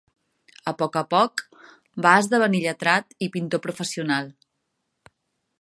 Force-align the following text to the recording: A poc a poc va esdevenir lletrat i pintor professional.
A 0.71 0.71
poc 0.79 0.97
a 1.01 1.03
poc 1.11 1.43
va 2.07 2.15
esdevenir 2.23 2.63
lletrat 2.65 3.17
i 3.27 3.31
pintor 3.37 3.63
professional. 3.69 4.37